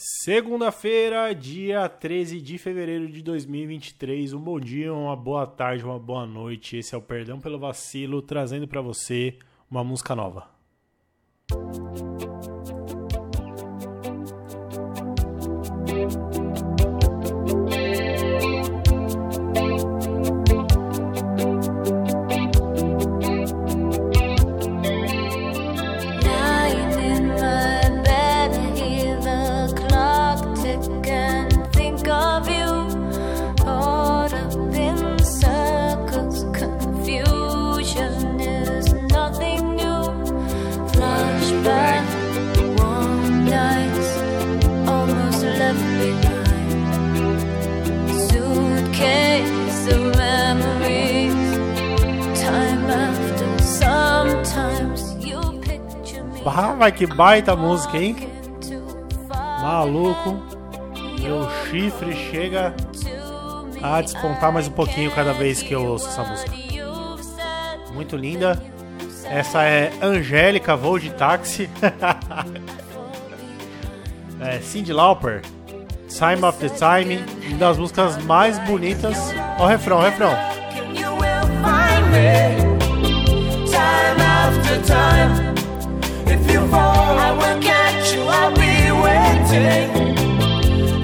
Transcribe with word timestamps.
Segunda-feira, 0.00 1.34
dia 1.34 1.88
13 1.88 2.40
de 2.40 2.56
fevereiro 2.56 3.08
de 3.08 3.20
2023. 3.20 4.32
Um 4.32 4.38
bom 4.38 4.60
dia, 4.60 4.94
uma 4.94 5.16
boa 5.16 5.44
tarde, 5.44 5.84
uma 5.84 5.98
boa 5.98 6.24
noite. 6.24 6.76
Esse 6.76 6.94
é 6.94 6.98
o 6.98 7.02
Perdão 7.02 7.40
pelo 7.40 7.58
Vacilo, 7.58 8.22
trazendo 8.22 8.68
para 8.68 8.80
você 8.80 9.36
uma 9.68 9.82
música 9.82 10.14
nova. 10.14 10.48
Ah, 56.48 56.90
que 56.90 57.06
baita 57.06 57.54
música, 57.54 57.98
hein? 57.98 58.16
Maluco. 59.60 60.42
Meu 61.20 61.48
chifre 61.66 62.14
chega 62.14 62.74
a 63.82 64.00
despontar 64.00 64.52
mais 64.52 64.68
um 64.68 64.72
pouquinho 64.72 65.10
cada 65.10 65.32
vez 65.32 65.62
que 65.62 65.74
eu 65.74 65.84
ouço 65.84 66.08
essa 66.08 66.24
música. 66.24 66.52
Muito 67.92 68.16
linda. 68.16 68.62
Essa 69.24 69.64
é 69.64 69.92
Angélica, 70.00 70.74
voo 70.74 70.98
de 70.98 71.10
táxi. 71.10 71.68
é, 74.40 74.60
Cindy 74.60 74.92
Lauper, 74.92 75.42
Time 76.08 76.40
the 76.58 76.68
Time, 76.68 77.24
uma 77.48 77.58
das 77.58 77.76
músicas 77.76 78.16
mais 78.24 78.58
bonitas. 78.60 79.34
Ó, 79.58 79.64
o 79.64 79.66
refrão, 79.66 79.98
o 79.98 80.02
refrão. 80.02 80.30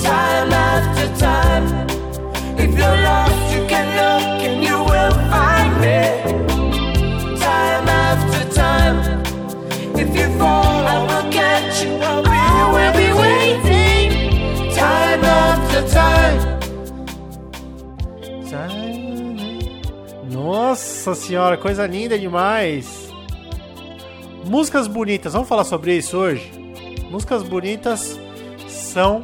Time 0.00 0.52
after 0.52 1.08
time. 1.18 1.86
If 2.58 2.70
you're 2.78 2.98
lost, 3.02 3.54
you 3.54 3.66
can 3.66 3.86
look 4.00 4.42
and 4.48 4.62
you 4.64 4.78
will 4.78 5.12
find 5.30 5.72
me 5.80 6.00
time 7.38 7.88
after 7.88 8.42
time. 8.54 8.98
If 9.94 10.16
you 10.16 10.26
fall, 10.38 10.84
I 10.86 10.98
will 12.74 12.92
be, 13.00 13.08
waiting 13.12 14.10
time 14.74 15.24
after 15.24 15.82
time. 15.88 16.38
Nossa 20.30 21.14
senhora, 21.14 21.56
coisa 21.56 21.86
linda 21.86 22.18
demais. 22.18 23.08
Músicas 24.46 24.86
bonitas, 24.86 25.32
vamos 25.32 25.48
falar 25.48 25.64
sobre 25.64 25.96
isso 25.96 26.16
hoje? 26.18 26.63
Músicas 27.14 27.44
bonitas 27.44 28.18
são, 28.66 29.22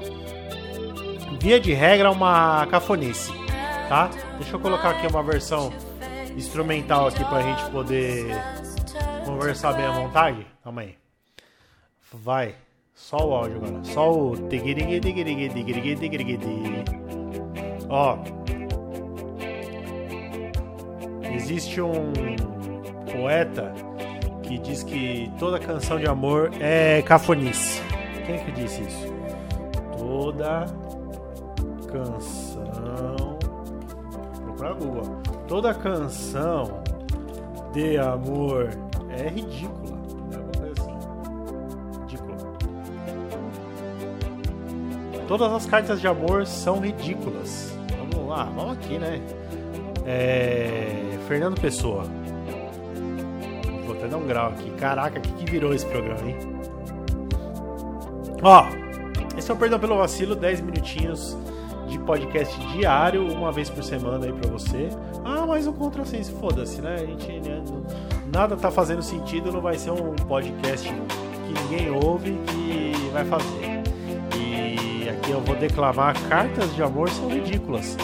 via 1.41 1.59
de 1.59 1.73
regra, 1.73 2.09
uma 2.09 2.65
cafonice, 2.69 3.33
tá? 3.89 4.09
Deixa 4.39 4.55
eu 4.55 4.61
colocar 4.61 4.91
aqui 4.91 5.09
uma 5.09 5.25
versão 5.25 5.73
instrumental 6.37 7.09
aqui 7.09 7.25
pra 7.25 7.43
gente 7.43 7.69
poder 7.73 8.27
conversar 9.27 9.73
bem 9.73 9.87
à 9.87 9.91
vontade. 9.91 10.47
Calma 10.63 10.83
aí. 10.83 10.95
Vai. 12.13 12.55
Só 12.95 13.17
o 13.17 13.35
áudio 13.35 13.57
agora. 13.57 13.83
Só 13.83 14.13
o. 14.13 14.37
Ó. 17.89 18.19
Existe 21.35 21.81
um 21.81 22.13
poeta 23.13 23.75
que 24.51 24.59
diz 24.59 24.83
que 24.83 25.31
toda 25.39 25.61
canção 25.61 25.97
de 25.97 26.09
amor 26.09 26.51
é 26.61 27.03
cafonice. 27.03 27.80
Quem 28.31 28.39
é 28.39 28.45
que 28.45 28.53
disse 28.53 28.83
isso? 28.83 29.13
Toda 29.99 30.67
canção. 31.91 33.39
Procurar 34.45 34.75
Google. 34.75 35.03
Toda 35.49 35.75
canção 35.75 36.81
de 37.73 37.99
amor 37.99 38.71
é 39.09 39.29
ridícula. 39.29 39.99
É 40.31 40.37
alguma 40.37 40.53
coisa 40.53 40.75
assim. 40.79 40.95
Ridícula. 42.03 42.37
Todas 45.27 45.53
as 45.53 45.67
cartas 45.67 46.01
de 46.01 46.07
amor 46.07 46.47
são 46.47 46.79
ridículas. 46.79 47.77
Vamos 47.99 48.29
lá, 48.29 48.45
vamos 48.45 48.75
aqui, 48.75 48.97
né? 48.97 49.21
É... 50.07 51.19
Fernando 51.27 51.61
Pessoa. 51.61 52.05
Vou 53.85 53.97
até 53.97 54.07
dar 54.07 54.19
um 54.19 54.27
grau 54.29 54.51
aqui. 54.51 54.71
Caraca, 54.79 55.19
o 55.19 55.21
que, 55.21 55.33
que 55.33 55.51
virou 55.51 55.75
esse 55.75 55.87
programa, 55.87 56.31
hein? 56.31 56.60
Ó, 58.43 58.67
esse 59.37 59.51
é 59.51 59.55
o 59.55 59.57
Perdão 59.57 59.79
pelo 59.79 59.97
Vacilo, 59.97 60.35
10 60.35 60.63
minutinhos 60.63 61.37
de 61.89 61.99
podcast 61.99 62.59
diário, 62.69 63.27
uma 63.33 63.53
vez 63.53 63.69
por 63.69 63.83
semana 63.83 64.25
aí 64.25 64.33
pra 64.33 64.49
você. 64.49 64.89
Ah, 65.25 65.45
mas 65.47 65.67
o 65.67 65.73
contrassenso, 65.73 66.33
foda-se, 66.37 66.81
né? 66.81 66.95
A 66.95 67.05
gente 67.05 67.41
né, 67.41 67.63
nada 68.33 68.57
tá 68.57 68.71
fazendo 68.71 69.03
sentido, 69.03 69.53
não 69.53 69.61
vai 69.61 69.77
ser 69.77 69.91
um 69.91 70.15
podcast 70.15 70.89
que 70.89 71.63
ninguém 71.63 71.91
ouve 71.91 72.39
que 72.47 73.11
vai 73.13 73.25
fazer. 73.25 73.83
E 74.39 75.09
aqui 75.09 75.33
eu 75.33 75.41
vou 75.41 75.57
declamar 75.57 76.15
cartas 76.29 76.75
de 76.75 76.83
amor 76.83 77.11
são 77.11 77.29
ridículas 77.29 77.97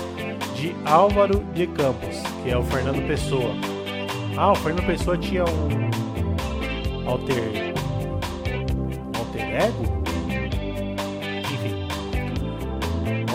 de 0.55 0.75
Álvaro 0.85 1.45
de 1.55 1.67
Campos, 1.69 2.17
que 2.43 2.51
é 2.51 2.59
o 2.59 2.63
Fernando 2.63 3.07
Pessoa. 3.07 3.55
Ah, 4.37 4.53
o 4.53 4.55
Fernando 4.57 4.87
Pessoa 4.87 5.17
tinha 5.17 5.45
um 5.45 7.09
alter 7.09 7.73
alter 9.17 9.63
ego? 9.63 9.96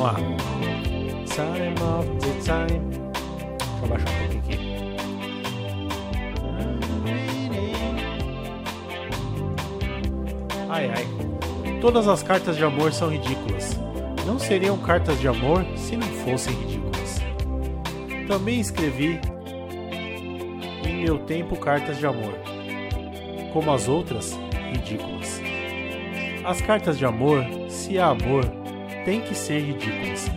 Vamos 0.01 0.13
lá. 0.13 0.16
Time 1.28 1.75
of 1.84 2.09
the 2.17 2.34
time. 2.41 2.81
Deixa 3.59 3.84
eu 3.84 3.88
baixar 3.88 4.09
um 4.09 4.13
pouquinho 4.17 4.41
aqui. 4.41 4.57
Ai 10.69 10.89
ai. 10.89 11.06
Todas 11.79 12.07
as 12.07 12.23
cartas 12.23 12.57
de 12.57 12.63
amor 12.63 12.91
são 12.94 13.12
ridículas. 13.12 13.79
Não 14.25 14.39
seriam 14.39 14.75
cartas 14.79 15.19
de 15.19 15.28
amor 15.28 15.63
se 15.75 15.95
não 15.95 16.07
fossem 16.07 16.53
ridículas. 16.56 17.22
Também 18.28 18.59
escrevi 18.59 19.22
em 20.83 21.03
meu 21.03 21.19
tempo 21.19 21.56
cartas 21.57 22.00
de 22.00 22.07
amor. 22.07 22.33
Como 23.53 23.72
as 23.72 23.88
outras, 23.88 24.35
ridículas. 24.72 25.39
As 26.44 26.59
cartas 26.59 26.97
de 26.97 27.06
amor, 27.06 27.45
se 27.69 28.00
há 28.00 28.07
amor, 28.07 28.61
tem 29.06 29.22
que 29.22 29.35
ser 29.35 29.59
ridículas. 29.59 30.29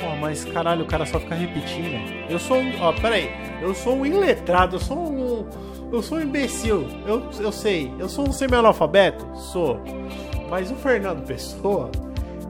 Pô, 0.00 0.16
mas 0.20 0.44
caralho, 0.44 0.84
o 0.84 0.86
cara 0.86 1.06
só 1.06 1.18
fica 1.18 1.34
repetindo. 1.34 2.28
Eu 2.28 2.38
sou 2.38 2.58
um. 2.58 2.80
Ó, 2.80 2.92
peraí. 2.92 3.30
Eu 3.62 3.74
sou 3.74 3.96
um 3.96 4.06
iletrado, 4.06 4.76
eu 4.76 4.80
sou 4.80 4.98
um. 4.98 5.46
Eu 5.92 6.02
sou 6.02 6.18
um 6.18 6.22
imbecil. 6.22 6.86
Eu, 7.06 7.30
eu 7.40 7.52
sei. 7.52 7.92
Eu 7.98 8.08
sou 8.08 8.28
um 8.28 8.32
semi-analfabeto? 8.32 9.26
Sou. 9.36 9.80
Mas 10.50 10.70
o 10.70 10.74
Fernando 10.74 11.24
Pessoa, 11.24 11.90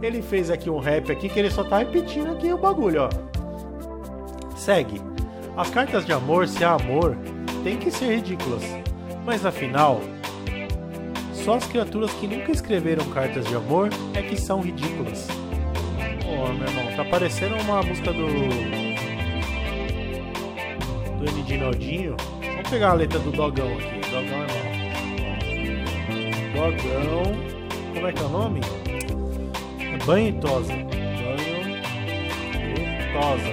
ele 0.03 0.23
fez 0.23 0.51
aqui 0.51 0.69
um 0.69 0.79
rap 0.79 1.11
aqui 1.13 1.29
que 1.29 1.39
ele 1.39 1.51
só 1.51 1.63
tá 1.63 1.79
repetindo 1.79 2.33
aqui 2.33 2.53
o 2.53 2.59
bagulho, 2.59 3.03
ó. 3.03 4.57
Segue. 4.57 5.01
As 5.57 5.71
cartas 5.71 6.05
de 6.05 6.13
amor, 6.13 6.49
se 6.49 6.65
há 6.65 6.73
amor, 6.73 7.17
tem 7.63 7.77
que 7.77 7.91
ser 7.91 8.17
ridículas. 8.17 8.63
Mas 9.25 9.47
afinal, 9.47 10.01
só 11.33 11.55
as 11.55 11.67
criaturas 11.67 12.11
que 12.13 12.27
nunca 12.27 12.51
escreveram 12.51 13.05
cartas 13.07 13.45
de 13.47 13.55
amor 13.55 13.91
é 14.15 14.23
que 14.23 14.41
são 14.41 14.61
ridículas. 14.61 15.29
Meu 16.35 16.67
irmão, 16.67 16.97
tá 16.97 17.05
parecendo 17.05 17.57
uma 17.57 17.83
música 17.83 18.13
do. 18.13 18.27
do 21.19 21.25
N. 21.25 21.43
Dinaldinho. 21.45 22.17
Vamos 22.43 22.69
pegar 22.71 22.91
a 22.91 22.95
letra 22.95 23.19
do 23.21 23.31
Dogão 23.31 23.73
aqui. 23.75 24.01
Dogão 24.11 24.43
é 24.43 24.47
mal. 24.51 24.65
Dogão. 26.71 27.23
Como 27.95 28.07
é 28.07 28.13
que 28.13 28.21
é 28.21 28.25
o 28.25 28.29
nome? 28.29 28.61
É 29.81 29.97
banho 30.05 30.29
e 30.29 30.33
tosa. 30.41 30.73
Banho 30.73 30.89
e 32.79 33.13
tosa. 33.13 33.51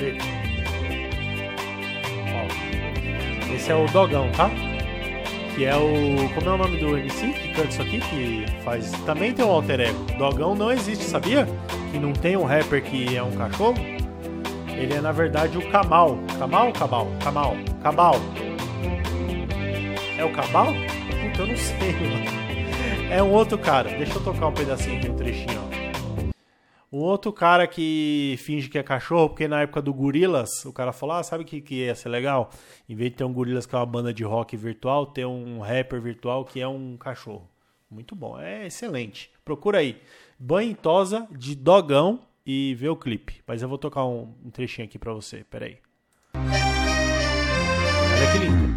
Letra. 0.00 0.28
Ó, 2.34 3.54
Esse 3.54 3.72
é 3.72 3.74
o 3.74 3.86
Dogão, 3.86 4.30
tá? 4.32 4.48
Que 5.58 5.64
é 5.64 5.74
o. 5.74 6.32
Como 6.36 6.48
é 6.48 6.52
o 6.52 6.56
nome 6.56 6.76
do 6.76 6.96
MC 6.96 7.32
que 7.32 7.48
canta 7.48 7.68
isso 7.68 7.82
aqui? 7.82 7.98
Que 7.98 8.46
faz. 8.62 8.92
Também 9.04 9.32
tem 9.32 9.44
um 9.44 9.50
alter 9.50 9.80
ego. 9.80 10.04
Dogão 10.16 10.54
não 10.54 10.70
existe, 10.70 11.02
sabia? 11.02 11.48
Que 11.90 11.98
não 11.98 12.12
tem 12.12 12.36
um 12.36 12.44
rapper 12.44 12.80
que 12.80 13.16
é 13.16 13.22
um 13.24 13.32
cachorro. 13.32 13.74
Ele 14.68 14.94
é 14.94 15.00
na 15.00 15.10
verdade 15.10 15.58
o 15.58 15.68
Kamal. 15.68 16.16
Kamal? 16.38 16.72
Kamal? 16.72 17.08
Cabal. 17.82 18.14
É 20.16 20.24
o 20.24 20.30
Cabal? 20.30 20.66
Puta, 20.66 21.42
eu 21.42 21.46
não 21.48 21.56
sei, 21.56 21.90
mano. 22.06 23.10
É 23.10 23.20
um 23.20 23.32
outro 23.32 23.58
cara. 23.58 23.88
Deixa 23.88 24.14
eu 24.14 24.22
tocar 24.22 24.46
um 24.46 24.52
pedacinho 24.52 24.98
aqui, 24.98 25.10
um 25.10 25.16
trechinho, 25.16 25.60
ó. 25.60 25.67
Um 26.90 27.00
outro 27.00 27.32
cara 27.32 27.66
que 27.66 28.36
finge 28.38 28.68
que 28.68 28.78
é 28.78 28.82
cachorro, 28.82 29.28
porque 29.28 29.46
na 29.46 29.60
época 29.60 29.82
do 29.82 29.92
Gorilas, 29.92 30.64
o 30.64 30.72
cara 30.72 30.92
falou: 30.92 31.16
Ah, 31.16 31.22
sabe 31.22 31.44
o 31.44 31.46
que, 31.46 31.60
que 31.60 31.74
ia 31.84 31.94
ser 31.94 32.08
legal? 32.08 32.50
Em 32.88 32.94
vez 32.94 33.10
de 33.10 33.16
ter 33.16 33.24
um 33.24 33.32
Gorilas 33.32 33.66
que 33.66 33.74
é 33.74 33.78
uma 33.78 33.86
banda 33.86 34.12
de 34.12 34.24
rock 34.24 34.56
virtual, 34.56 35.06
ter 35.06 35.26
um 35.26 35.60
rapper 35.60 36.00
virtual 36.00 36.44
que 36.44 36.60
é 36.60 36.66
um 36.66 36.96
cachorro. 36.96 37.48
Muito 37.90 38.14
bom, 38.14 38.38
é 38.38 38.66
excelente. 38.66 39.30
Procura 39.44 39.78
aí. 39.78 40.00
Banho 40.38 40.70
em 40.70 40.74
tosa 40.74 41.26
de 41.30 41.54
dogão 41.54 42.20
e 42.44 42.74
vê 42.74 42.88
o 42.88 42.96
clipe. 42.96 43.42
Mas 43.46 43.62
eu 43.62 43.68
vou 43.68 43.78
tocar 43.78 44.04
um, 44.04 44.34
um 44.44 44.50
trechinho 44.50 44.86
aqui 44.86 44.98
pra 44.98 45.12
você, 45.12 45.44
peraí. 45.44 45.78
Olha 46.34 48.32
que 48.32 48.38
lindo. 48.38 48.67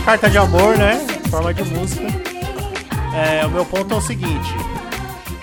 Uma 0.00 0.06
carta 0.06 0.30
de 0.30 0.38
amor, 0.38 0.78
né? 0.78 1.06
Em 1.26 1.28
forma 1.28 1.52
de 1.52 1.62
música. 1.62 2.06
É, 3.14 3.44
o 3.44 3.50
meu 3.50 3.66
ponto 3.66 3.92
é 3.92 3.96
o 3.98 4.00
seguinte. 4.00 4.54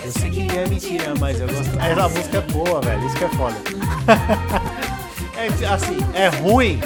Eu 0.03 0.11
sei 0.11 0.31
que 0.31 0.57
é 0.57 0.67
mentira, 0.67 1.13
mas 1.19 1.39
eu 1.39 1.47
gosto. 1.47 1.79
Essa 1.79 2.09
música 2.09 2.37
é 2.39 2.41
boa, 2.41 2.81
velho. 2.81 3.05
Isso 3.05 3.15
que 3.15 3.23
é 3.23 3.29
foda. 3.29 3.55
é 5.37 5.65
assim, 5.67 5.97
é 6.15 6.27
ruim, 6.29 6.79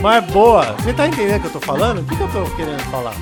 mas 0.00 0.24
é 0.24 0.32
boa. 0.32 0.72
Você 0.78 0.94
tá 0.94 1.06
entendendo 1.06 1.36
o 1.36 1.40
que 1.40 1.46
eu 1.48 1.52
tô 1.52 1.60
falando? 1.60 2.00
O 2.00 2.04
que, 2.04 2.16
que 2.16 2.22
eu 2.22 2.28
tô 2.28 2.44
querendo 2.56 2.80
falar? 2.90 3.14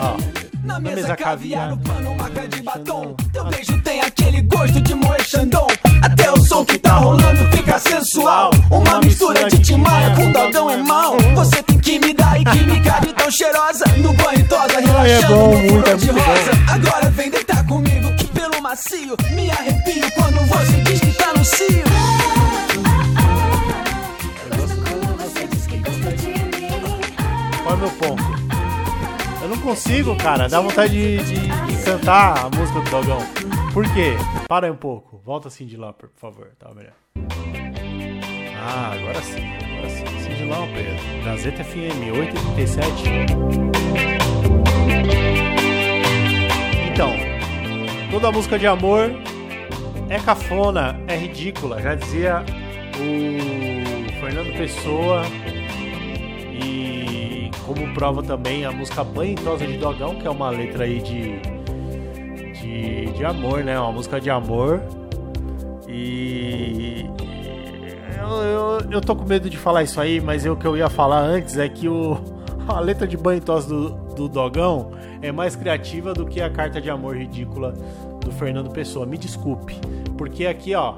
Ó. 0.00 0.16
Na 0.64 0.80
mesa 0.80 1.14
caviar, 1.14 1.70
no 1.70 1.76
pano 1.76 2.14
marca 2.14 2.48
de 2.48 2.62
batom. 2.62 3.14
Teu 3.32 3.44
beijo 3.44 3.82
tem 3.82 4.00
aquele 4.00 4.40
gosto 4.42 4.80
de 4.80 4.94
Xandão. 5.30 5.68
Até 6.02 6.32
o 6.32 6.40
som 6.40 6.64
que 6.64 6.76
tá 6.76 6.94
rolando 6.94 7.56
fica 7.56 7.78
sensual. 7.78 8.50
Uma 8.68 9.00
mistura 9.00 9.48
de 9.48 9.60
Timaya 9.60 9.79
tosa, 15.02 15.12
é 15.12 15.26
bom, 15.28 15.56
muito, 15.56 15.90
é 15.90 15.94
de 15.96 16.06
muito 16.12 16.24
rosa. 16.24 16.50
Agora 16.74 17.10
vem 17.10 17.30
deitar 17.30 17.66
comigo, 17.66 18.14
que 18.16 18.26
pelo 18.28 18.62
macio. 18.62 19.16
Me 19.34 19.50
arrepio 19.50 20.10
quando 20.14 20.40
você 20.46 20.80
diz 20.82 21.00
que 21.00 21.12
tá 21.12 21.32
no 21.34 21.44
cio. 21.44 21.68
De. 21.68 21.90
Qual 27.62 27.74
é 27.74 27.76
o 27.76 27.78
meu 27.78 27.90
ponto? 27.90 28.22
Eu 29.42 29.48
não 29.48 29.58
consigo, 29.58 30.16
cara. 30.16 30.48
Dá 30.48 30.60
vontade 30.60 30.92
de, 30.92 31.18
de- 31.24 31.48
de 31.76 31.82
cantar 31.84 32.46
a 32.46 32.50
música 32.56 32.80
do 32.80 32.90
Dogão. 32.90 33.18
Por 33.72 33.84
quê? 33.92 34.14
Para 34.48 34.66
aí 34.66 34.72
um 34.72 34.76
pouco. 34.76 35.20
Volta 35.24 35.48
Cindy 35.50 35.76
Lauper, 35.76 36.08
por 36.10 36.20
favor. 36.20 36.48
Tá 36.58 36.70
melhor. 36.74 36.92
Ah, 38.62 38.92
agora 38.92 39.20
sim. 39.22 39.42
Agora 39.64 39.88
sim. 39.90 40.04
Cindy 40.22 40.44
Lauper. 40.46 41.24
Gazeta 41.24 41.64
FM 41.64 42.12
837. 42.18 44.59
Então, 46.92 47.12
toda 48.10 48.30
música 48.32 48.58
de 48.58 48.66
amor 48.66 49.10
é 50.08 50.18
cafona, 50.18 51.00
é 51.08 51.16
ridícula. 51.16 51.80
Já 51.80 51.94
dizia 51.94 52.44
o 52.96 54.20
Fernando 54.20 54.56
Pessoa 54.56 55.22
e 56.52 57.50
como 57.66 57.92
prova 57.94 58.22
também 58.22 58.64
a 58.64 58.72
música 58.72 59.02
Banho 59.04 59.32
em 59.32 59.36
Tosa 59.36 59.66
de 59.66 59.76
Dogão, 59.78 60.16
que 60.16 60.26
é 60.26 60.30
uma 60.30 60.50
letra 60.50 60.84
aí 60.84 61.00
de, 61.00 61.40
de, 62.60 63.06
de 63.12 63.24
amor, 63.24 63.62
né? 63.64 63.78
Uma 63.78 63.92
música 63.92 64.20
de 64.20 64.28
amor. 64.30 64.80
E 65.88 67.06
eu, 68.20 68.28
eu, 68.42 68.80
eu 68.92 69.00
tô 69.00 69.16
com 69.16 69.24
medo 69.24 69.48
de 69.50 69.56
falar 69.56 69.82
isso 69.82 70.00
aí, 70.00 70.20
mas 70.20 70.44
eu- 70.44 70.52
o 70.52 70.56
que 70.56 70.66
eu 70.66 70.76
ia 70.76 70.88
falar 70.90 71.18
antes 71.20 71.56
é 71.58 71.68
que 71.68 71.88
o, 71.88 72.16
a 72.68 72.78
letra 72.80 73.06
de 73.06 73.16
Banho 73.16 73.38
em 73.38 73.40
Tosa 73.42 73.68
do, 73.68 73.90
do 74.20 74.28
Dogão 74.28 74.92
é 75.22 75.32
mais 75.32 75.56
criativa 75.56 76.12
do 76.12 76.26
que 76.26 76.42
a 76.42 76.50
carta 76.50 76.80
de 76.80 76.90
amor 76.90 77.16
ridícula 77.16 77.72
do 78.20 78.30
Fernando 78.32 78.70
Pessoa. 78.70 79.06
Me 79.06 79.16
desculpe, 79.16 79.74
porque 80.18 80.46
aqui, 80.46 80.74
ó, 80.74 80.96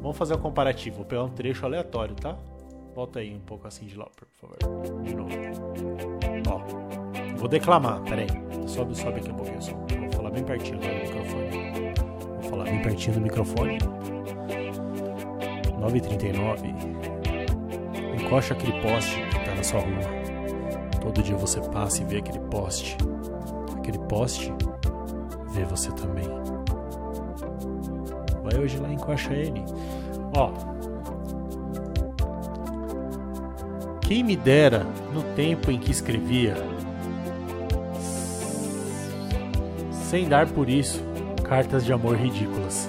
vamos 0.00 0.16
fazer 0.16 0.34
um 0.34 0.38
comparativo. 0.38 0.96
Vou 0.96 1.04
pegar 1.04 1.24
um 1.24 1.28
trecho 1.28 1.66
aleatório, 1.66 2.14
tá? 2.14 2.36
Volta 2.94 3.18
aí 3.18 3.34
um 3.34 3.40
pouco 3.40 3.66
assim 3.66 3.86
de 3.86 3.96
Lauper, 3.96 4.26
por 4.40 4.56
favor. 4.56 5.02
De 5.02 5.14
novo. 5.14 5.30
Ó. 6.48 7.36
Vou 7.36 7.48
declamar, 7.48 8.00
peraí. 8.02 8.28
Sobe, 8.66 8.96
sobe 8.96 9.18
aqui 9.20 9.30
um 9.30 9.34
pouquinho 9.34 9.60
só. 9.60 9.72
Vou 9.72 10.12
falar 10.12 10.30
bem 10.30 10.44
pertinho 10.44 10.80
lá 10.80 10.86
no 10.86 11.00
microfone. 11.00 11.50
Vou 12.40 12.50
falar 12.50 12.64
bem 12.64 12.82
pertinho 12.82 13.14
do 13.14 13.20
microfone. 13.20 13.78
9h39. 15.80 16.74
Encosta 18.22 18.54
aquele 18.54 18.80
poste 18.80 19.20
que 19.20 19.44
tá 19.44 19.54
na 19.54 19.62
sua 19.62 19.80
rua. 19.80 20.23
Todo 21.04 21.22
dia 21.22 21.36
você 21.36 21.60
passa 21.60 22.02
e 22.02 22.04
vê 22.06 22.16
aquele 22.16 22.40
poste. 22.40 22.96
Aquele 23.78 23.98
poste 23.98 24.52
vê 25.52 25.64
você 25.64 25.92
também. 25.92 26.28
Vai 28.42 28.60
hoje 28.60 28.78
lá 28.78 28.88
e 28.88 28.94
encoxa 28.94 29.32
ele. 29.32 29.64
Ó, 30.36 30.50
Quem 34.06 34.22
me 34.22 34.36
dera, 34.36 34.86
no 35.14 35.22
tempo 35.34 35.70
em 35.70 35.78
que 35.78 35.90
escrevia, 35.90 36.54
sem 39.90 40.28
dar 40.28 40.46
por 40.46 40.68
isso 40.68 41.02
cartas 41.42 41.86
de 41.86 41.92
amor 41.92 42.16
ridículas. 42.16 42.86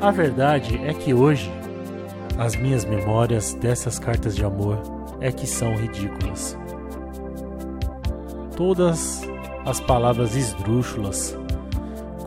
A 0.00 0.10
verdade 0.10 0.80
é 0.86 0.94
que 0.94 1.12
hoje, 1.12 1.52
as 2.38 2.56
minhas 2.56 2.86
memórias 2.86 3.52
dessas 3.52 3.98
cartas 3.98 4.34
de 4.34 4.42
amor 4.42 4.80
é 5.20 5.32
que 5.32 5.46
são 5.46 5.74
ridículas. 5.76 6.56
Todas 8.56 9.22
as 9.64 9.80
palavras 9.80 10.34
esdrúxulas, 10.34 11.36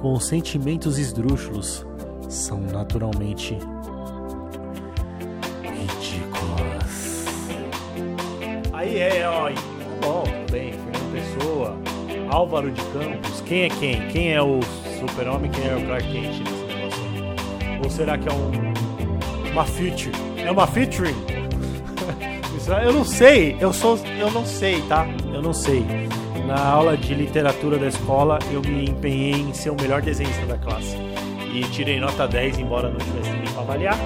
com 0.02 0.20
sentimentos 0.20 0.98
esdrúxulos, 0.98 1.86
são 2.30 2.62
naturalmente 2.62 3.58
ridículas. 5.64 7.26
Aí 8.74 8.98
é, 8.98 9.28
ó. 9.28 9.48
aí, 9.48 9.56
Bom, 10.02 10.24
bem, 10.50 10.74
Fernando 10.74 11.12
Pessoa, 11.12 11.78
Álvaro 12.30 12.72
de 12.72 12.82
Campos. 12.86 13.42
Quem 13.42 13.64
é 13.64 13.70
quem? 13.70 14.08
Quem 14.08 14.34
é 14.34 14.42
o 14.42 14.60
Super-Homem? 15.00 15.52
Quem 15.52 15.68
é 15.68 15.76
o 15.76 15.86
Clark 15.86 16.12
Kent? 16.12 16.42
Ou 17.84 17.90
será 17.90 18.18
que 18.18 18.28
é 18.28 18.32
um. 18.32 19.52
Uma 19.52 19.66
feature? 19.66 20.12
É 20.38 20.50
uma 20.50 20.66
featuring? 20.66 21.31
Eu 22.80 22.94
não 22.94 23.04
sei, 23.04 23.58
eu 23.60 23.74
sou. 23.74 24.00
Eu 24.18 24.32
não 24.32 24.46
sei, 24.46 24.82
tá? 24.84 25.06
Eu 25.34 25.42
não 25.42 25.54
sei. 25.54 25.86
Na 26.48 26.60
aula 26.60 26.96
de 26.96 27.14
literatura 27.14 27.78
da 27.78 27.88
escola, 27.88 28.40
eu 28.52 28.62
me 28.62 28.90
empenhei 28.90 29.34
em 29.34 29.54
ser 29.54 29.70
o 29.70 29.76
melhor 29.76 30.02
desenhista 30.02 30.46
da 30.46 30.58
classe. 30.58 30.96
E 31.54 31.62
tirei 31.72 32.00
nota 32.00 32.28
10, 32.28 32.60
embora 32.60 32.90
não 32.90 32.98
tivesse 32.98 33.30
ninguém 33.32 33.54
pra 33.54 33.62
avaliar. 33.62 33.98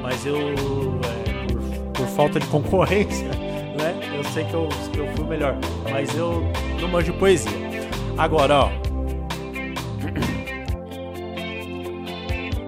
Mas 0.00 0.24
eu, 0.24 0.36
é, 0.38 1.92
por 1.92 2.06
falta 2.06 2.38
de 2.38 2.46
concorrência, 2.46 3.28
né? 3.78 3.98
Eu 4.16 4.24
sei 4.24 4.44
que 4.44 4.54
eu, 4.54 4.68
que 4.92 4.98
eu 4.98 5.06
fui 5.14 5.24
o 5.24 5.28
melhor, 5.28 5.56
mas 5.90 6.14
eu 6.16 6.44
não 6.80 6.88
manjo 6.88 7.12
poesia. 7.14 7.50
Agora, 8.16 8.64
ó. 8.64 8.70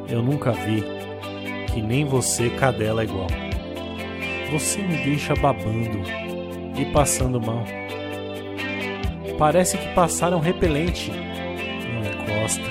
Eu 0.08 0.22
nunca 0.22 0.50
vi 0.50 0.84
que 1.72 1.80
nem 1.80 2.04
você 2.04 2.50
cadela 2.50 3.04
igual. 3.04 3.28
Você 4.50 4.82
me 4.82 4.96
deixa 4.96 5.34
babando 5.36 6.02
e 6.76 6.84
passando 6.92 7.40
mal. 7.40 7.64
Parece 9.38 9.78
que 9.78 9.94
passaram 9.94 10.40
repelente. 10.40 11.10
Não 11.10 12.02
encosta. 12.02 12.64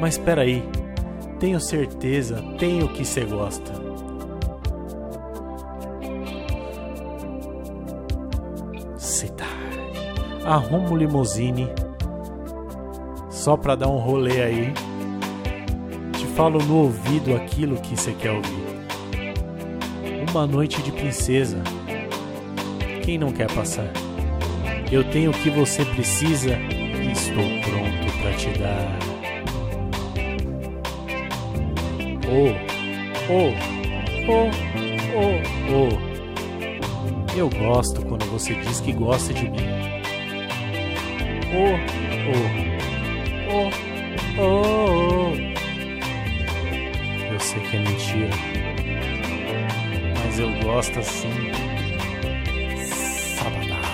Mas 0.00 0.18
peraí, 0.18 0.62
tenho 1.40 1.58
certeza, 1.58 2.42
tenho 2.58 2.88
que 2.88 3.04
você 3.04 3.24
gosta. 3.24 3.72
Cidade. 8.96 9.50
Arrumo 10.44 10.96
limousine 10.96 11.68
só 13.30 13.56
pra 13.56 13.74
dar 13.74 13.88
um 13.88 13.98
rolê 13.98 14.40
aí. 14.40 14.72
Te 16.12 16.26
falo 16.36 16.62
no 16.62 16.76
ouvido 16.76 17.34
aquilo 17.34 17.76
que 17.80 17.96
você 17.96 18.12
quer 18.12 18.30
ouvir. 18.30 18.61
Uma 20.32 20.46
noite 20.46 20.80
de 20.82 20.90
princesa. 20.90 21.62
Quem 23.04 23.18
não 23.18 23.30
quer 23.32 23.52
passar? 23.52 23.92
Eu 24.90 25.04
tenho 25.04 25.30
o 25.30 25.34
que 25.34 25.50
você 25.50 25.84
precisa 25.84 26.56
e 26.56 27.12
estou 27.12 27.44
pronto 27.60 28.10
pra 28.22 28.32
te 28.32 28.48
dar. 28.58 28.98
Oh, 32.30 32.54
oh, 33.30 33.52
oh, 34.26 34.48
oh, 35.18 35.36
oh. 35.70 37.36
Eu 37.36 37.50
gosto 37.50 38.00
quando 38.06 38.24
você 38.30 38.54
diz 38.54 38.80
que 38.80 38.94
gosta 38.94 39.34
de 39.34 39.50
mim. 39.50 39.58
Oh, 41.52 41.76
oh, 42.32 42.48
oh, 43.52 43.70
oh, 44.40 44.50
oh. 45.28 45.34
Eu 47.30 47.38
sei 47.38 47.60
que 47.60 47.76
é 47.76 47.80
eu 50.42 50.60
gosto 50.60 50.98
assim. 50.98 51.52
Sabadaço. 53.36 53.92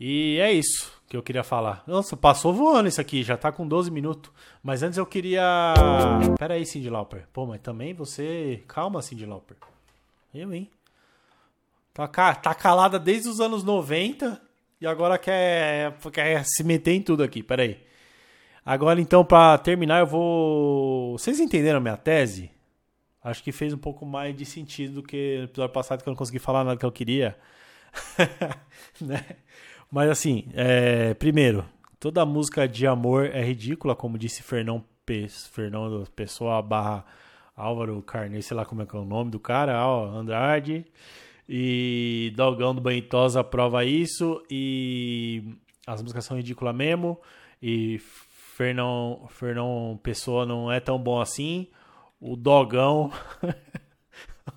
E 0.00 0.38
é 0.40 0.52
isso 0.52 0.89
que 1.10 1.16
eu 1.16 1.22
queria 1.24 1.42
falar. 1.42 1.82
Nossa, 1.88 2.16
passou 2.16 2.54
voando 2.54 2.88
isso 2.88 3.00
aqui, 3.00 3.24
já 3.24 3.36
tá 3.36 3.50
com 3.50 3.66
12 3.66 3.90
minutos. 3.90 4.30
Mas 4.62 4.80
antes 4.84 4.96
eu 4.96 5.04
queria. 5.04 5.74
Pera 6.38 6.54
aí, 6.54 6.64
Cindy 6.64 6.88
Lauper. 6.88 7.26
Pô, 7.32 7.44
mas 7.46 7.60
também 7.60 7.92
você. 7.92 8.62
Calma, 8.68 9.02
Cindy 9.02 9.26
Lauper. 9.26 9.56
Eu, 10.32 10.54
hein? 10.54 10.70
Tá, 11.92 12.06
tá 12.06 12.54
calada 12.54 12.96
desde 12.96 13.28
os 13.28 13.40
anos 13.40 13.64
90 13.64 14.40
e 14.80 14.86
agora 14.86 15.18
quer, 15.18 15.98
quer 16.12 16.44
se 16.44 16.62
meter 16.62 16.92
em 16.92 17.02
tudo 17.02 17.24
aqui. 17.24 17.42
Pera 17.42 17.64
aí. 17.64 17.82
Agora 18.64 19.00
então, 19.00 19.24
pra 19.24 19.58
terminar, 19.58 19.98
eu 19.98 20.06
vou. 20.06 21.18
Vocês 21.18 21.40
entenderam 21.40 21.78
a 21.78 21.82
minha 21.82 21.96
tese? 21.96 22.52
Acho 23.20 23.42
que 23.42 23.50
fez 23.50 23.72
um 23.72 23.78
pouco 23.78 24.06
mais 24.06 24.36
de 24.36 24.44
sentido 24.44 24.94
do 24.94 25.02
que 25.02 25.38
no 25.38 25.44
episódio 25.44 25.74
passado 25.74 26.04
que 26.04 26.08
eu 26.08 26.12
não 26.12 26.16
consegui 26.16 26.38
falar 26.38 26.62
nada 26.62 26.78
que 26.78 26.86
eu 26.86 26.92
queria. 26.92 27.36
né? 29.00 29.26
Mas 29.90 30.08
assim, 30.10 30.46
é, 30.54 31.14
primeiro, 31.14 31.64
toda 31.98 32.24
música 32.24 32.68
de 32.68 32.86
amor 32.86 33.26
é 33.26 33.42
ridícula, 33.42 33.96
como 33.96 34.18
disse 34.18 34.42
Fernão 34.42 34.84
Pe 35.04 35.28
Fernando 35.28 36.08
Pessoa 36.14 36.62
barra 36.62 37.04
Álvaro 37.56 38.00
Carneiro, 38.02 38.42
sei 38.42 38.56
lá 38.56 38.64
como 38.64 38.82
é 38.82 38.86
que 38.86 38.96
é 38.96 38.98
o 38.98 39.04
nome 39.04 39.30
do 39.30 39.40
cara, 39.40 39.84
ó, 39.86 40.06
Andrade. 40.06 40.86
E 41.48 42.32
Dogão 42.36 42.72
do 42.72 42.80
Banitosa 42.80 43.42
prova 43.42 43.84
isso. 43.84 44.40
E 44.48 45.42
as 45.84 46.00
músicas 46.00 46.24
são 46.24 46.36
ridículas 46.36 46.74
mesmo. 46.74 47.20
E 47.60 47.98
Fernão, 47.98 49.26
Fernão 49.30 49.98
Pessoa 50.00 50.46
não 50.46 50.70
é 50.70 50.78
tão 50.78 50.96
bom 50.96 51.20
assim. 51.20 51.66
O 52.20 52.36
Dogão. 52.36 53.10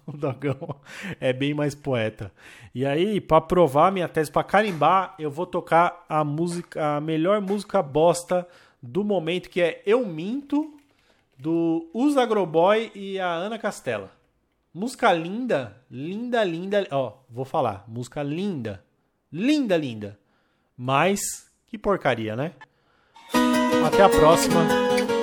o 0.08 0.16
Dogão 0.16 0.76
é 1.20 1.32
bem 1.32 1.54
mais 1.54 1.74
poeta. 1.74 2.32
E 2.74 2.86
aí, 2.86 3.22
pra 3.22 3.40
provar 3.42 3.92
minha 3.92 4.08
tese, 4.08 4.32
pra 4.32 4.44
carimbar, 4.44 5.16
eu 5.18 5.32
vou 5.32 5.46
tocar 5.46 6.06
a 6.08 6.24
música, 6.24 6.98
a 6.98 7.02
melhor 7.02 7.42
música 7.42 7.82
bosta 7.82 8.48
do 8.82 9.04
momento, 9.04 9.50
que 9.50 9.62
é 9.62 9.82
Eu 9.86 10.06
Minto, 10.06 10.78
do 11.38 11.90
Os 11.94 12.18
Agroboy 12.18 12.92
e 12.94 13.20
a 13.20 13.30
Ana 13.30 13.58
Castela. 13.58 14.12
Música 14.74 15.14
linda, 15.14 15.78
linda, 15.90 16.44
linda. 16.44 16.88
Ó, 16.92 17.14
vou 17.30 17.46
falar. 17.46 17.86
Música 17.88 18.24
linda, 18.24 18.84
linda, 19.32 19.78
linda. 19.78 20.20
Mas, 20.76 21.48
que 21.68 21.78
porcaria, 21.78 22.36
né? 22.36 22.54
Até 23.86 24.02
a 24.02 24.10
próxima, 24.10 24.66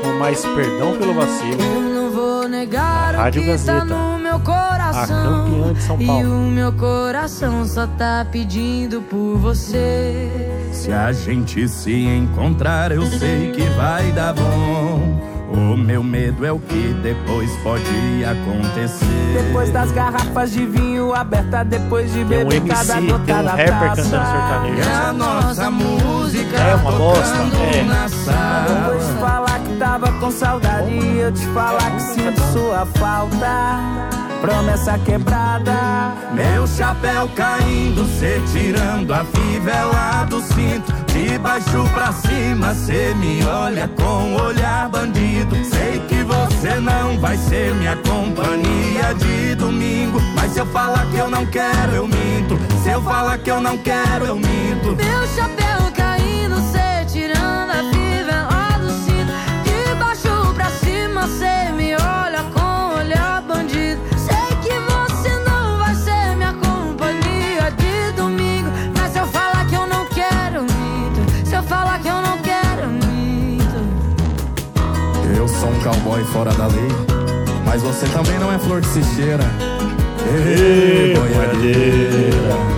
com 0.03 0.19
mais 0.19 0.45
perdão 0.45 0.97
pelo 0.97 1.15
vacilo. 1.15 1.61
Eu 1.61 1.81
não 1.81 2.11
vou 2.11 2.49
negar 2.49 3.15
Rádio 3.15 3.43
tá 3.43 3.49
Gazeta. 3.49 4.20
A 5.03 5.07
campeã 5.07 5.73
de 5.73 5.83
São 5.83 5.99
Paulo. 5.99 6.23
E 6.23 6.27
o 6.27 6.51
meu 6.51 6.73
coração 6.73 7.65
só 7.65 7.87
tá 7.87 8.27
pedindo 8.31 9.01
por 9.03 9.37
você. 9.39 10.29
Se 10.73 10.93
a 10.93 11.13
gente 11.13 11.69
se 11.69 11.93
encontrar, 11.93 12.93
eu 12.93 13.05
sei 13.07 13.53
que 13.53 13.63
vai 13.71 14.11
dar 14.13 14.33
bom. 14.35 15.21
O 15.53 15.77
meu 15.77 16.01
medo 16.01 16.47
é 16.47 16.53
o 16.53 16.61
que 16.61 16.95
depois 17.03 17.51
pode 17.65 17.85
acontecer. 18.25 19.05
Depois 19.47 19.69
das 19.73 19.91
garrafas 19.91 20.53
de 20.53 20.65
vinho 20.65 21.13
aberta, 21.13 21.65
depois 21.65 22.13
de 22.13 22.25
Tem 22.25 22.45
um 22.45 22.49
beber 22.49 22.57
MC, 22.59 22.69
cada 22.87 22.95
tem 22.95 23.07
gota 23.09 23.23
um 23.23 23.27
da 23.27 23.51
rapper 23.51 23.67
taça. 23.67 24.03
cantando 24.03 24.27
sertanejo. 24.27 24.79
E 24.89 24.93
a 24.93 25.13
nossa 25.13 25.71
música 25.73 26.57
É 26.57 26.75
uma 26.77 26.93
bosta, 26.93 27.37
tocando 27.37 27.75
é. 27.75 27.83
na 27.83 28.09
sala. 28.09 28.67
Depois 28.69 29.07
de 29.09 29.13
falar 29.15 29.59
que 29.61 29.77
tava 29.77 30.13
com 30.21 30.31
saudade 30.31 30.91
e 30.93 31.19
eu 31.19 31.33
te 31.33 31.47
falar 31.47 31.91
que 31.97 32.03
sinto 32.03 32.41
sua 32.53 32.87
falta. 32.87 34.30
Promessa 34.41 34.99
quebrada. 34.99 36.15
Meu 36.33 36.67
chapéu 36.67 37.29
caindo, 37.37 38.07
cê 38.19 38.41
tirando 38.53 39.13
a 39.13 39.25
fivela 39.25 40.25
do 40.25 40.41
cinto. 40.41 40.93
De 41.13 41.37
baixo 41.39 41.85
pra 41.93 42.11
cima, 42.13 42.75
cê 42.75 43.15
me 43.17 43.45
olha 43.45 43.87
com 43.89 44.37
olhar 44.37 44.89
bandido. 44.89 45.55
Sei 45.65 46.01
que 46.09 46.23
você 46.25 46.81
não 46.81 47.19
vai 47.19 47.37
ser 47.37 47.75
minha 47.75 47.97
companhia 47.97 49.15
de 49.19 49.55
domingo. 49.57 50.19
Mas 50.35 50.53
se 50.53 50.61
eu 50.61 50.67
falar 50.67 51.05
que 51.11 51.19
eu 51.19 51.29
não 51.29 51.45
quero, 51.45 51.93
eu 51.93 52.07
minto. 52.07 52.59
Se 52.83 52.91
eu 52.91 53.03
falar 53.03 53.37
que 53.39 53.51
eu 53.51 53.61
não 53.61 53.77
quero, 53.77 54.25
eu 54.25 54.37
minto. 54.37 54.97
Meu 54.97 55.27
chapéu 55.29 55.50
fora 76.33 76.53
da 76.53 76.67
lei, 76.67 76.89
mas 77.67 77.83
você 77.83 78.07
também 78.07 78.39
não 78.39 78.53
é 78.53 78.59
flor 78.59 78.81
que 78.81 78.87
se 78.89 79.03
cheira. 79.15 79.45
Ei, 80.33 81.15
boiadeira. 81.15 82.71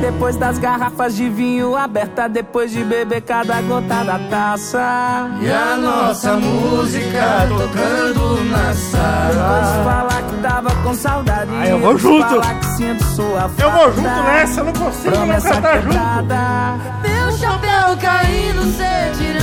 Depois 0.00 0.36
das 0.36 0.58
garrafas 0.58 1.14
de 1.16 1.28
vinho 1.28 1.76
aberta, 1.76 2.28
depois 2.28 2.70
de 2.70 2.82
beber 2.84 3.22
cada 3.22 3.60
gota 3.62 4.04
da 4.04 4.18
taça. 4.30 5.30
E 5.40 5.50
a 5.50 5.76
nossa 5.76 6.34
música 6.36 7.46
tocando 7.48 8.44
na 8.50 8.58
Depois 8.58 8.76
de 8.76 8.90
sala. 8.90 9.84
falar 9.84 10.22
que 10.22 10.36
tava 10.42 10.70
com 10.82 10.94
saudade. 10.94 11.50
Ah, 11.58 11.66
eu 11.68 11.78
vou 11.80 11.96
junto. 11.98 12.28
falar 12.28 12.54
que 12.60 12.66
sinto 12.66 13.04
sua 13.04 13.48
falta. 13.48 13.62
Eu 13.62 13.70
vou 13.70 13.92
junto 13.92 14.22
nessa, 14.24 14.60
eu 14.60 14.64
não 14.64 14.72
consigo 14.72 15.16
não 15.16 15.40
cantar 15.40 15.82
junto. 15.82 15.98
Meu 17.02 17.32
chapéu 17.38 17.96
caindo, 18.00 18.62
cê 18.76 19.10
tirando 19.16 19.39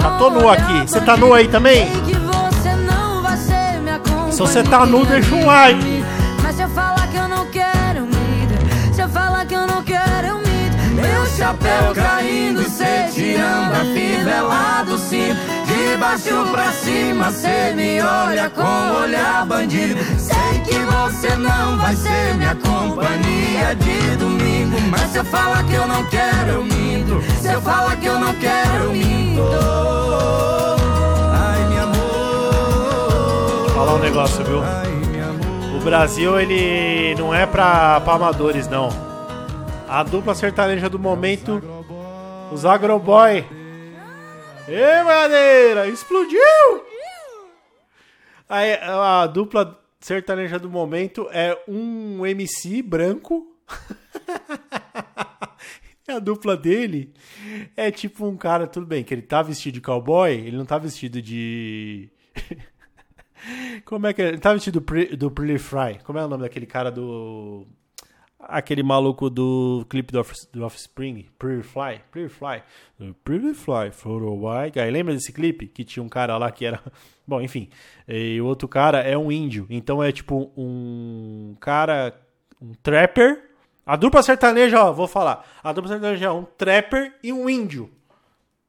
Já 0.00 0.10
tô 0.18 0.30
nu 0.30 0.48
aqui. 0.48 0.88
Cê 0.90 1.00
tá 1.00 1.16
nu 1.16 1.34
aí 1.34 1.48
também? 1.48 1.86
Você. 1.88 2.18
Se 4.32 4.38
você 4.38 4.62
tá 4.62 4.86
nu, 4.86 5.04
deixa 5.04 5.34
um 5.34 5.46
like. 5.46 6.04
Mas 6.42 6.56
se 6.56 6.62
eu 6.62 6.68
falar 6.68 7.08
que 7.08 7.16
eu 7.16 7.28
não 7.28 7.46
quero. 7.46 8.06
Se 8.92 9.02
eu 9.02 9.08
falar 9.08 9.44
que 9.46 9.54
eu 9.54 9.66
não 9.66 9.82
quero. 9.82 10.38
Meu 10.94 11.26
chapéu 11.26 11.94
caindo, 11.94 12.62
cê 12.68 13.08
tirando 13.12 13.72
a 13.72 13.84
fivela 13.94 14.82
do 14.84 14.98
cinto. 14.98 15.57
Baixo 15.98 16.52
pra 16.52 16.70
cima, 16.70 17.32
cê 17.32 17.74
me 17.74 18.00
olha 18.00 18.48
com 18.50 19.02
olhar 19.02 19.44
bandido. 19.44 20.00
Sei 20.16 20.60
que 20.64 20.78
você 20.78 21.34
não 21.36 21.76
vai 21.76 21.96
ser 21.96 22.34
minha 22.36 22.54
companhia 22.54 23.74
de 23.74 24.16
domingo. 24.16 24.80
Mas 24.90 25.10
se 25.10 25.18
eu 25.18 25.24
falar 25.24 25.64
que 25.64 25.74
eu 25.74 25.88
não 25.88 26.04
quero, 26.04 26.50
eu 26.50 26.64
minto. 26.64 27.20
Se 27.40 27.48
eu 27.52 27.60
falar 27.60 27.96
que 27.96 28.06
eu 28.06 28.18
não 28.18 28.32
quero, 28.34 28.84
eu 28.84 28.92
minto. 28.92 29.42
Ai, 31.32 31.68
meu 31.68 31.82
amor. 31.82 33.70
Falar 33.74 33.94
um 33.94 33.98
negócio, 33.98 34.44
viu? 34.44 34.62
O 35.76 35.80
Brasil, 35.80 36.38
ele 36.38 37.16
não 37.18 37.34
é 37.34 37.44
pra, 37.44 38.00
pra 38.00 38.14
amadores, 38.14 38.68
não. 38.68 38.88
A 39.88 40.04
dupla 40.04 40.34
sertaneja 40.34 40.88
do 40.88 40.98
momento, 40.98 41.60
os 42.52 42.64
Agroboy. 42.64 43.57
Ê, 44.68 45.02
madeira, 45.02 45.88
explodiu! 45.88 46.38
Aí, 48.48 48.74
a 48.74 49.26
dupla 49.26 49.82
sertaneja 49.98 50.58
do 50.58 50.68
momento 50.68 51.28
é 51.32 51.58
um 51.66 52.26
MC 52.26 52.82
branco. 52.82 53.46
E 56.08 56.12
a 56.12 56.18
dupla 56.18 56.56
dele 56.56 57.12
é 57.76 57.90
tipo 57.90 58.26
um 58.26 58.34
cara, 58.34 58.66
tudo 58.66 58.86
bem, 58.86 59.04
que 59.04 59.12
ele 59.12 59.20
tá 59.20 59.42
vestido 59.42 59.74
de 59.74 59.82
cowboy, 59.82 60.32
ele 60.32 60.56
não 60.56 60.64
tá 60.64 60.78
vestido 60.78 61.20
de. 61.20 62.08
Como 63.84 64.06
é 64.06 64.14
que 64.14 64.22
é? 64.22 64.28
Ele 64.28 64.38
tá 64.38 64.54
vestido 64.54 64.80
do, 65.18 65.30
Pretty 65.30 65.58
Fry. 65.58 65.98
Como 66.02 66.18
é 66.18 66.24
o 66.24 66.28
nome 66.28 66.44
daquele 66.44 66.64
cara 66.64 66.90
do. 66.90 67.66
Aquele 68.40 68.84
maluco 68.84 69.28
do 69.28 69.84
clipe 69.88 70.12
do, 70.12 70.20
Off- 70.20 70.46
do 70.52 70.64
Offspring? 70.64 71.26
Pretty 71.38 71.62
Fly? 71.62 72.00
Pretty 72.10 72.28
Fly. 72.32 72.62
Pretty 73.24 73.52
Fly 73.52 73.90
for 73.90 74.22
a 74.22 74.30
white 74.30 74.78
guy. 74.78 74.88
Lembra 74.90 75.12
desse 75.12 75.32
clipe? 75.32 75.66
Que 75.66 75.82
tinha 75.84 76.02
um 76.02 76.08
cara 76.08 76.36
lá 76.38 76.50
que 76.52 76.64
era. 76.64 76.80
Bom, 77.26 77.40
enfim. 77.40 77.68
E 78.06 78.40
o 78.40 78.46
outro 78.46 78.68
cara 78.68 79.00
é 79.00 79.18
um 79.18 79.32
índio. 79.32 79.66
Então 79.68 80.02
é 80.02 80.12
tipo 80.12 80.52
um 80.56 81.56
cara. 81.60 82.14
Um 82.62 82.74
trapper. 82.82 83.44
A 83.84 83.96
dupla 83.96 84.22
sertaneja, 84.22 84.84
ó, 84.84 84.92
vou 84.92 85.08
falar. 85.08 85.44
A 85.62 85.72
dupla 85.72 85.90
sertaneja 85.90 86.26
é 86.26 86.30
um 86.30 86.44
trapper 86.44 87.14
e 87.22 87.32
um 87.32 87.48
índio 87.48 87.90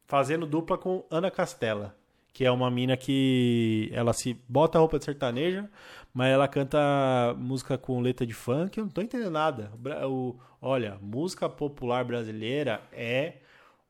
fazendo 0.07 0.47
dupla 0.47 0.77
com 0.77 1.03
Ana 1.11 1.29
Castela, 1.29 1.95
que 2.39 2.45
é 2.45 2.51
uma 2.51 2.71
mina 2.71 2.95
que 2.95 3.89
ela 3.91 4.13
se 4.13 4.33
bota 4.47 4.77
a 4.77 4.79
roupa 4.79 4.97
de 4.97 5.03
sertaneja, 5.03 5.69
mas 6.13 6.29
ela 6.31 6.47
canta 6.47 6.79
música 7.37 7.77
com 7.77 7.99
letra 7.99 8.25
de 8.25 8.33
funk, 8.33 8.77
eu 8.77 8.85
não 8.85 8.91
tô 8.93 9.01
entendendo 9.01 9.31
nada. 9.31 9.73
O 10.07 10.37
olha, 10.61 10.97
música 11.01 11.49
popular 11.49 12.05
brasileira 12.05 12.81
é 12.93 13.39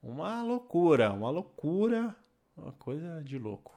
uma 0.02 0.42
loucura, 0.42 1.12
uma 1.12 1.30
loucura, 1.30 2.16
uma 2.58 2.72
coisa 2.72 3.22
de 3.24 3.38
louco. 3.38 3.68